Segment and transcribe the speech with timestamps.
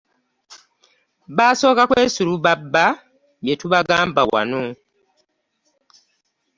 [1.37, 2.83] Baasooka kwesulubabba
[3.43, 4.63] bye tubagamba wano.